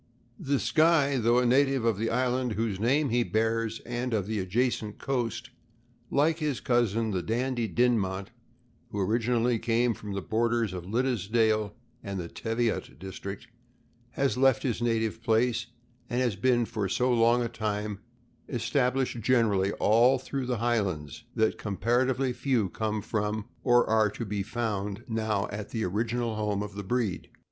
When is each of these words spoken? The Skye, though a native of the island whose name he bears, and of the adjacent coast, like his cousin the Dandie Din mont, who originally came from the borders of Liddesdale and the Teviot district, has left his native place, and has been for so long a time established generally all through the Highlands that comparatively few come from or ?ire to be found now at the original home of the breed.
The 0.39 0.57
Skye, 0.59 1.17
though 1.17 1.37
a 1.37 1.45
native 1.45 1.85
of 1.85 1.99
the 1.99 2.09
island 2.09 2.53
whose 2.53 2.79
name 2.79 3.09
he 3.09 3.21
bears, 3.23 3.81
and 3.85 4.15
of 4.15 4.25
the 4.25 4.39
adjacent 4.39 4.97
coast, 4.97 5.51
like 6.09 6.39
his 6.39 6.59
cousin 6.59 7.11
the 7.11 7.21
Dandie 7.21 7.67
Din 7.67 7.99
mont, 7.99 8.31
who 8.89 8.99
originally 8.99 9.59
came 9.59 9.93
from 9.93 10.13
the 10.13 10.21
borders 10.23 10.73
of 10.73 10.85
Liddesdale 10.87 11.75
and 12.03 12.19
the 12.19 12.27
Teviot 12.29 12.97
district, 12.97 13.45
has 14.13 14.37
left 14.39 14.63
his 14.63 14.81
native 14.81 15.21
place, 15.21 15.67
and 16.09 16.19
has 16.19 16.35
been 16.35 16.65
for 16.65 16.89
so 16.89 17.13
long 17.13 17.43
a 17.43 17.47
time 17.47 17.99
established 18.49 19.19
generally 19.21 19.71
all 19.73 20.17
through 20.17 20.47
the 20.47 20.57
Highlands 20.57 21.25
that 21.35 21.59
comparatively 21.59 22.33
few 22.33 22.69
come 22.69 23.03
from 23.03 23.45
or 23.63 23.87
?ire 23.87 24.09
to 24.09 24.25
be 24.25 24.41
found 24.41 25.03
now 25.07 25.47
at 25.51 25.69
the 25.69 25.83
original 25.83 26.37
home 26.37 26.63
of 26.63 26.73
the 26.73 26.83
breed. 26.83 27.29